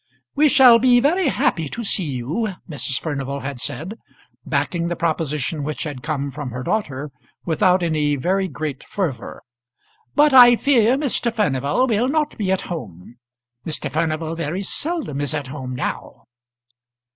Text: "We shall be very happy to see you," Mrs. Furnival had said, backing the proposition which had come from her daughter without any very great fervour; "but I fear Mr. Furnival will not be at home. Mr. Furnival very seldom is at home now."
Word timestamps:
"We 0.33 0.49
shall 0.49 0.79
be 0.79 0.99
very 0.99 1.27
happy 1.27 1.69
to 1.69 1.83
see 1.83 2.05
you," 2.09 2.53
Mrs. 2.67 2.99
Furnival 2.99 3.41
had 3.41 3.59
said, 3.59 3.99
backing 4.43 4.87
the 4.87 4.95
proposition 4.95 5.61
which 5.61 5.83
had 5.83 6.01
come 6.01 6.31
from 6.31 6.49
her 6.49 6.63
daughter 6.63 7.11
without 7.45 7.83
any 7.83 8.15
very 8.15 8.47
great 8.47 8.83
fervour; 8.83 9.43
"but 10.15 10.33
I 10.33 10.55
fear 10.55 10.97
Mr. 10.97 11.31
Furnival 11.31 11.85
will 11.85 12.07
not 12.09 12.35
be 12.35 12.51
at 12.51 12.61
home. 12.61 13.17
Mr. 13.63 13.91
Furnival 13.91 14.33
very 14.33 14.63
seldom 14.63 15.21
is 15.21 15.35
at 15.35 15.45
home 15.53 15.75
now." 15.75 16.23